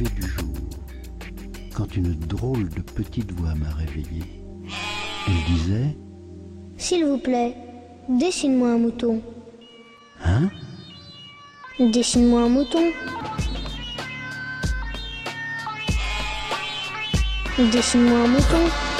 [0.00, 0.54] lever du jour,
[1.74, 4.22] quand une drôle de petite voix m'a réveillé.
[5.26, 5.96] Elle disait
[6.76, 7.54] S'il vous plaît,
[8.08, 9.22] dessine-moi un mouton.
[10.24, 10.50] Hein?
[11.78, 12.92] Dessine-moi un mouton.
[17.58, 18.99] Dessine-moi un mouton.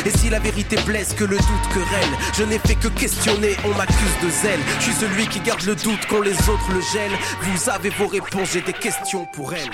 [0.05, 3.77] Et si la vérité blesse, que le doute querelle, je n'ai fait que questionner, on
[3.77, 4.59] m'accuse de zèle.
[4.79, 7.17] Je suis celui qui garde le doute quand les autres le gèlent.
[7.41, 9.69] Vous avez vos réponses, j'ai des questions pour elles.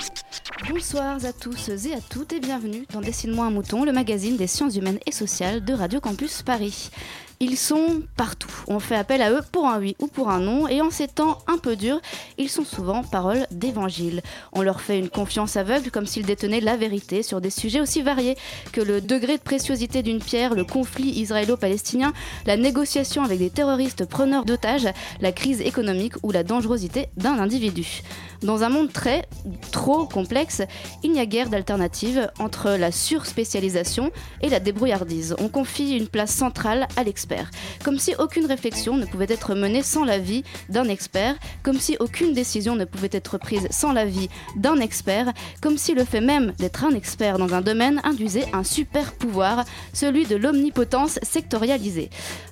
[0.68, 4.46] Bonsoir à tous et à toutes et bienvenue dans Dessine-moi un mouton, le magazine des
[4.46, 6.90] sciences humaines et sociales de Radio Campus Paris.
[7.40, 8.50] Ils sont partout.
[8.66, 11.06] On fait appel à eux pour un oui ou pour un non, et en ces
[11.06, 12.00] temps un peu durs,
[12.36, 14.22] ils sont souvent paroles d'évangile.
[14.52, 18.02] On leur fait une confiance aveugle comme s'ils détenaient la vérité sur des sujets aussi
[18.02, 18.36] variés
[18.72, 22.12] que le degré de préciosité d'une pierre, le conflit israélo-palestinien,
[22.44, 24.88] la négociation avec des terroristes preneurs d'otages,
[25.20, 28.02] la crise économique ou la dangerosité d'un individu.
[28.42, 29.28] Dans un monde très,
[29.72, 30.62] trop complexe,
[31.02, 34.10] il n'y a guère d'alternative entre la surspécialisation
[34.42, 35.34] et la débrouillardise.
[35.38, 37.02] On confie une place centrale à
[37.84, 42.32] comme si aucune réflexion ne pouvait être menée sans l'avis d'un expert, comme si aucune
[42.32, 46.84] décision ne pouvait être prise sans l'avis d'un expert, comme si le fait même d'être
[46.84, 52.10] un expert dans un domaine induisait un super pouvoir, celui de l'omnipotence sectorialisée.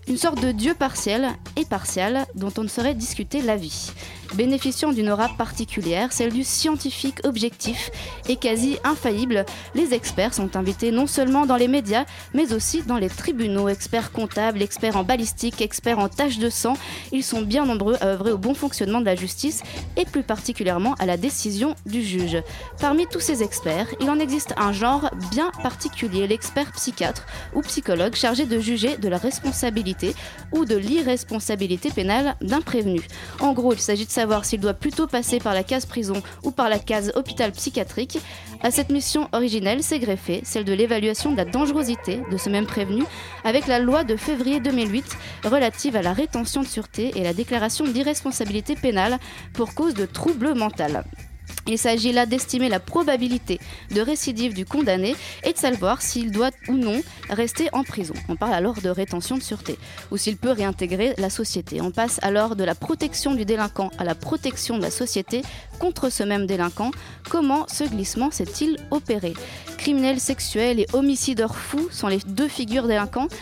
[0.09, 3.93] Une sorte de dieu partiel et partial dont on ne saurait discuter l'avis
[4.37, 7.91] bénéficiant d'une aura particulière, celle du scientifique objectif
[8.29, 9.45] et quasi infaillible.
[9.75, 14.13] Les experts sont invités non seulement dans les médias, mais aussi dans les tribunaux, experts
[14.13, 16.75] comptables, experts en balistique, experts en tâches de sang.
[17.13, 19.63] Ils sont bien nombreux à œuvrer au bon fonctionnement de la justice
[19.97, 22.43] et plus particulièrement à la décision du juge.
[22.81, 28.15] Parmi tous ces experts, il en existe un genre bien particulier, l'expert psychiatre ou psychologue
[28.15, 30.15] chargé de juger de la responsabilité
[30.53, 33.01] ou de l'irresponsabilité pénale d'un prévenu.
[33.41, 36.51] En gros, il s'agit de savoir s'il doit plutôt passer par la case prison ou
[36.51, 38.19] par la case hôpital psychiatrique.
[38.63, 42.67] À cette mission originelle s'est greffée celle de l'évaluation de la dangerosité de ce même
[42.67, 43.05] prévenu
[43.45, 45.05] avec la loi de février 2008
[45.45, 49.19] relative à la rétention de sûreté et la déclaration d'irresponsabilité pénale
[49.53, 51.26] pour cause de troubles mentaux.
[51.69, 53.59] Il s'agit là d'estimer la probabilité
[53.95, 58.15] de récidive du condamné et de savoir s'il doit ou non rester en prison.
[58.29, 59.79] On parle alors de rétention de sûreté
[60.11, 61.81] ou s'il peut réintégrer la société.
[61.81, 65.43] On passe alors de la protection du délinquant à la protection de la société
[65.79, 66.91] contre ce même délinquant.
[67.29, 69.35] Comment ce glissement s'est-il opéré?
[69.77, 73.37] Criminels sexuels et homicideurs fous sont les deux figures délinquantes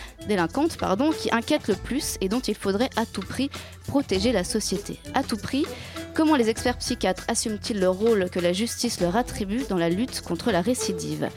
[1.19, 3.49] qui inquiètent le plus et dont il faudrait à tout prix
[3.87, 4.99] protéger la société.
[5.13, 5.65] À tout prix,
[6.15, 10.21] comment les experts psychiatres assument-ils le rôle que la justice leur attribue dans la lutte
[10.21, 11.29] contre la récidive?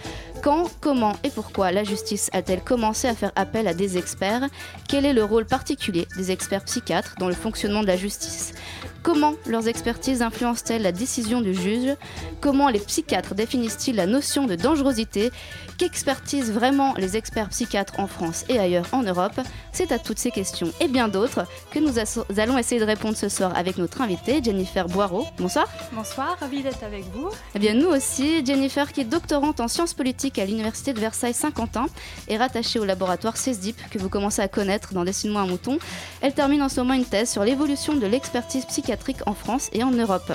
[0.43, 4.49] Quand, comment et pourquoi la justice a-t-elle commencé à faire appel à des experts?
[4.89, 8.55] Quel est le rôle particulier des experts psychiatres dans le fonctionnement de la justice?
[9.03, 11.97] Comment leurs expertises influencent-elles la décision du juge?
[12.41, 15.31] Comment les psychiatres définissent-ils la notion de dangerosité?
[15.79, 19.41] Qu'expertisent vraiment les experts psychiatres en France et ailleurs en Europe?
[19.73, 21.95] C'est à toutes ces questions et bien d'autres que nous
[22.39, 25.27] allons essayer de répondre ce soir avec notre invitée Jennifer Boireau.
[25.39, 25.69] Bonsoir.
[25.93, 27.29] Bonsoir, ravie d'être avec vous.
[27.55, 31.87] Eh bien nous aussi, Jennifer qui est doctorante en sciences politiques à l'université de Versailles-Saint-Quentin
[32.29, 35.79] est rattachée au laboratoire CESDIP que vous commencez à connaître dans Dessine-moi un mouton.
[36.21, 39.83] Elle termine en ce moment une thèse sur l'évolution de l'expertise psychiatrique en France et
[39.83, 40.33] en Europe.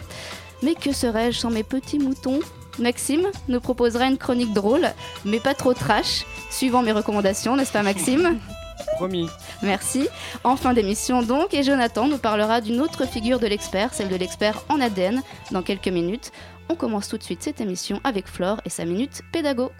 [0.64, 2.40] Mais que serais-je sans mes petits moutons?
[2.80, 4.88] Maxime nous proposera une chronique drôle,
[5.26, 8.40] mais pas trop trash, suivant mes recommandations, n'est-ce pas Maxime?
[8.96, 9.28] Promis.
[9.62, 10.08] Merci.
[10.44, 14.16] En fin d'émission donc, et Jonathan nous parlera d'une autre figure de l'expert, celle de
[14.16, 15.22] l'expert en ADN,
[15.52, 16.32] dans quelques minutes.
[16.74, 19.72] On commence tout de suite cette émission avec Flore et sa minute pédago.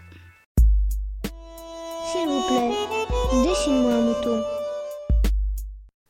[1.24, 2.72] S'il vous plaît,
[3.44, 4.44] dessine-moi un mouton.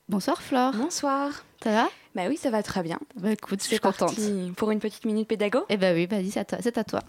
[0.10, 0.74] Bonsoir Flore.
[0.76, 1.46] Bonsoir.
[1.64, 1.90] Ça va?
[2.16, 3.00] Bah oui, ça va très bien.
[3.16, 4.10] Bah écoute, je suis contente.
[4.10, 5.60] parti pour une petite minute pédago?
[5.70, 7.00] Eh bah oui, vas-y, c'est à toi.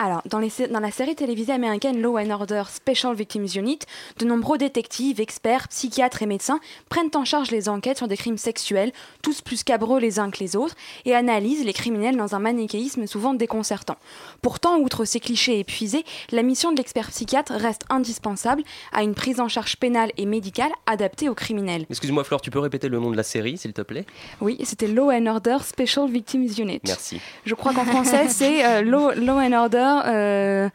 [0.00, 3.80] Alors, dans, la série télévisée américaine Law and Order Special Victims Unit,
[4.18, 8.38] de nombreux détectives, experts, psychiatres et médecins prennent en charge les enquêtes sur des crimes
[8.38, 8.92] sexuels,
[9.22, 13.08] tous plus cabreux les uns que les autres, et analysent les criminels dans un manichéisme
[13.08, 13.96] souvent déconcertant.
[14.40, 18.62] Pourtant, outre ces clichés épuisés, la mission de l'expert psychiatre reste indispensable
[18.92, 21.86] à une prise en charge pénale et médicale adaptée aux criminels.
[21.90, 24.06] Excuse-moi Flore, tu peux répéter le nom de la série, s'il te plaît?
[24.40, 26.82] Oui, c'était Law and Order Special Victims Unit.
[26.86, 27.20] Merci.
[27.44, 30.68] Je crois qu'en français, c'est euh, Law, Law and Order euh,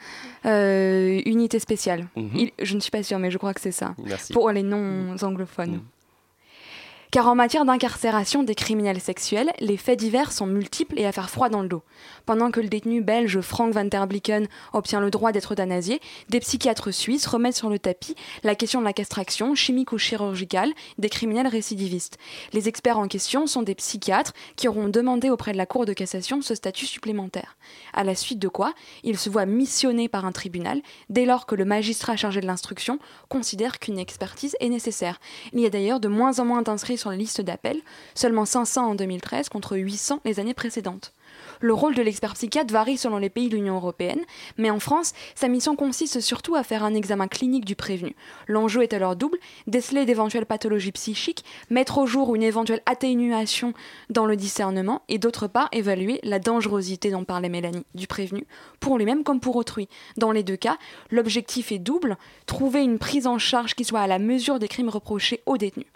[0.45, 2.07] euh, unité spéciale.
[2.15, 2.50] Mhm.
[2.62, 3.95] je ne suis pas sûre, mais je crois que c'est ça.
[4.33, 5.71] Pour les non-anglophones.
[5.71, 5.81] Mhm.
[7.13, 11.30] Car en matière d'incarcération des criminels sexuels, les faits divers sont multiples et à faire
[11.30, 11.83] froid dans le dos.
[12.25, 16.39] Pendant que le détenu belge Frank van der Blicken obtient le droit d'être euthanasié, des
[16.39, 21.10] psychiatres suisses remettent sur le tapis la question de la castration, chimique ou chirurgicale, des
[21.10, 22.18] criminels récidivistes.
[22.51, 25.94] Les experts en question sont des psychiatres qui auront demandé auprès de la Cour de
[25.94, 27.57] cassation ce statut supplémentaire.
[27.94, 28.74] À la suite de quoi,
[29.04, 32.98] ils se voient missionnés par un tribunal dès lors que le magistrat chargé de l'instruction
[33.30, 35.19] considère qu'une expertise est nécessaire.
[35.54, 37.81] Il y a d'ailleurs de moins en moins d'inscrits sur la liste d'appels,
[38.15, 41.11] seulement 500 en 2013 contre 800 les années précédentes.
[41.63, 44.19] Le rôle de l'expert psychiatre varie selon les pays de l'Union européenne,
[44.57, 48.18] mais en France, sa mission consiste surtout à faire un examen clinique du prévenu.
[48.50, 53.74] L'enjeu est alors double, déceler d'éventuelles pathologies psychiques, mettre au jour une éventuelle atténuation
[54.10, 58.45] dans le discernement, et d'autre part évaluer la dangerosité dont parlait Mélanie du prévenu,
[58.81, 59.88] pour lui-même comme pour autrui.
[60.18, 60.77] Dans les deux cas,
[61.12, 64.89] l'objectif est double, trouver une prise en charge qui soit à la mesure des crimes
[64.89, 65.88] reprochés aux détenus.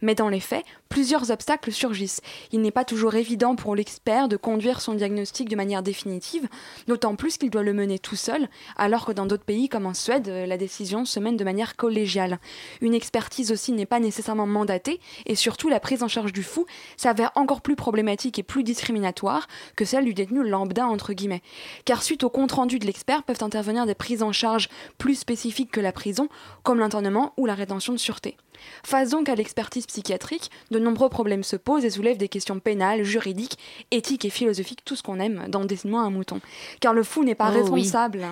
[0.00, 2.20] Mais dans les faits, plusieurs obstacles surgissent.
[2.52, 6.48] Il n'est pas toujours évident pour l'expert de conduire son diagnostic de manière définitive,
[6.88, 9.94] d'autant plus qu'il doit le mener tout seul, alors que dans d'autres pays comme en
[9.94, 12.40] Suède, la décision se mène de manière collégiale.
[12.80, 16.66] Une expertise aussi n'est pas nécessairement mandatée, et surtout la prise en charge du fou
[16.96, 19.46] s'avère encore plus problématique et plus discriminatoire
[19.76, 21.42] que celle du détenu lambda entre guillemets.
[21.84, 25.70] Car suite au compte rendu de l'expert peuvent intervenir des prises en charge plus spécifiques
[25.70, 26.28] que la prison,
[26.64, 28.36] comme l'internement ou la rétention de sûreté.
[28.84, 33.58] Face donc à l'expertise psychiatrique, nombreux problèmes se posent et soulèvent des questions pénales, juridiques,
[33.90, 36.40] éthiques et philosophiques, tout ce qu'on aime dans Dessine-moi un mouton.
[36.80, 38.26] Car le fou n'est pas oh responsable.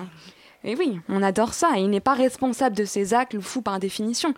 [0.63, 1.77] Et oui, on adore ça.
[1.77, 4.33] Il n'est pas responsable de ses actes, le fou par définition.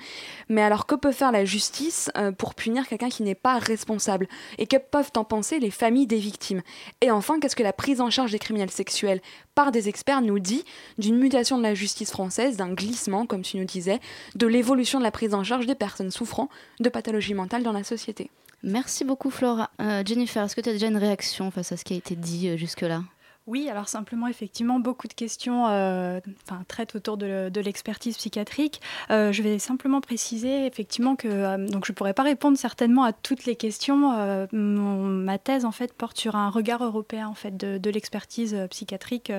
[0.50, 4.28] Mais alors que peut faire la justice euh, pour punir quelqu'un qui n'est pas responsable?
[4.60, 6.62] Et que peuvent en penser les familles des victimes?
[7.02, 9.22] Et enfin, qu'est-ce que la prise en charge des criminels sexuels
[9.56, 10.64] par des experts nous dit
[11.00, 14.00] d'une mutation de la justice française, d'un glissement, comme tu nous disais,
[14.36, 17.84] de l'évolution de la prise en charge des personnes souffrant de pathologies mentales dans la
[17.84, 18.30] société?
[18.64, 19.72] Merci beaucoup Flora.
[19.82, 22.16] Euh, Jennifer, est-ce que tu as déjà une réaction face à ce qui a été
[22.16, 23.02] dit euh, jusque-là?
[23.48, 26.20] Oui, alors simplement, effectivement, beaucoup de questions euh,
[26.68, 28.82] traitent autour de, l'expertise psychiatrique.
[29.10, 33.04] Euh, je vais simplement préciser, effectivement, que euh, donc je ne pourrais pas répondre certainement
[33.04, 34.12] à toutes les questions.
[34.52, 39.32] ma thèse, en fait, porte sur un regard européen, en fait, de, l'expertise psychiatrique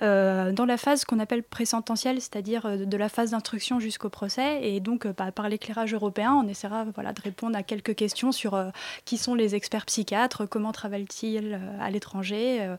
[0.00, 4.68] dans la phase qu'on appelle présententielle, c'est-à-dire de la phase d'instruction jusqu'au procès.
[4.68, 8.62] Et donc, bah, par l'éclairage européen, on essaiera de répondre à quelques questions sur
[9.06, 12.76] qui sont les experts psychiatres, comment travaillent-ils à l'étranger,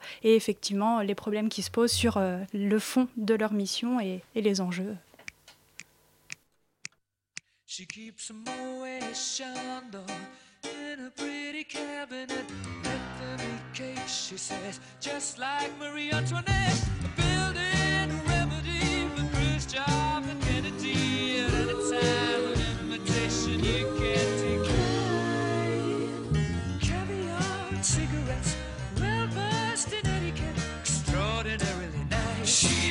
[0.52, 4.60] effectivement les problèmes qui se posent sur euh, le fond de leur mission et, les
[4.60, 4.98] enjeux.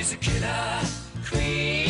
[0.01, 0.81] She's a killer
[1.27, 1.90] queen,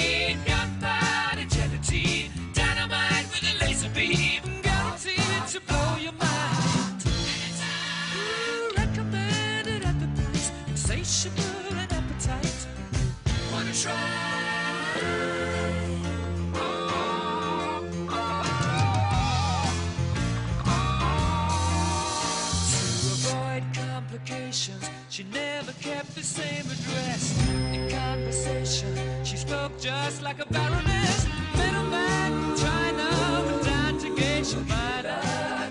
[29.90, 31.26] just like a baroness.
[31.58, 33.08] Middleman from China
[33.46, 35.06] went down to your mind.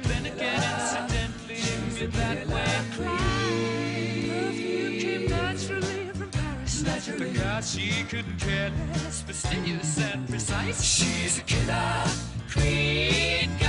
[0.09, 1.63] Then again, incidentally,
[1.97, 2.75] with that way.
[4.27, 6.83] Perfume came naturally from Paris.
[6.83, 7.31] Naturally.
[7.31, 10.79] Because she couldn't care less, fastidious and precise.
[10.83, 12.03] She's a killer
[12.51, 13.68] queen.